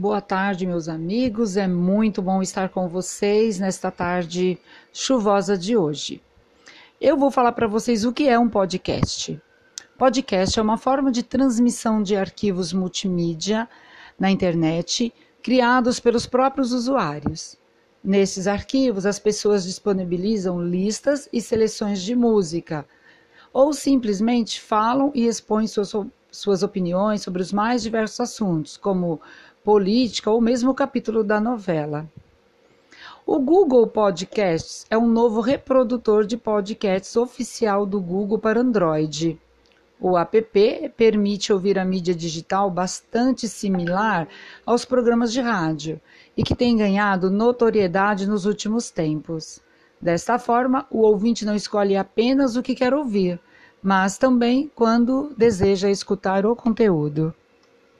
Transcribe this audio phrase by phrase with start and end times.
[0.00, 1.56] Boa tarde, meus amigos.
[1.56, 4.56] É muito bom estar com vocês nesta tarde
[4.92, 6.22] chuvosa de hoje.
[7.00, 9.42] Eu vou falar para vocês o que é um podcast.
[9.98, 13.68] Podcast é uma forma de transmissão de arquivos multimídia
[14.16, 15.12] na internet
[15.42, 17.56] criados pelos próprios usuários.
[18.00, 22.86] Nesses arquivos, as pessoas disponibilizam listas e seleções de música,
[23.52, 25.92] ou simplesmente falam e expõem suas,
[26.30, 29.20] suas opiniões sobre os mais diversos assuntos, como
[29.64, 32.08] política ou mesmo o capítulo da novela.
[33.26, 39.38] O Google Podcasts é um novo reprodutor de podcasts oficial do Google para Android.
[40.00, 44.28] O app permite ouvir a mídia digital bastante similar
[44.64, 46.00] aos programas de rádio
[46.36, 49.60] e que tem ganhado notoriedade nos últimos tempos.
[50.00, 53.40] Desta forma, o ouvinte não escolhe apenas o que quer ouvir,
[53.82, 57.34] mas também quando deseja escutar o conteúdo.